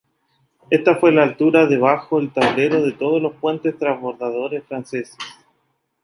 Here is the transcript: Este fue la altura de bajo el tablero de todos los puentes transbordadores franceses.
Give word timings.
Este 0.71 0.95
fue 0.95 1.11
la 1.11 1.21
altura 1.21 1.67
de 1.67 1.77
bajo 1.77 2.17
el 2.17 2.33
tablero 2.33 2.81
de 2.81 2.91
todos 2.93 3.21
los 3.21 3.33
puentes 3.35 3.77
transbordadores 3.77 4.63
franceses. 4.63 5.15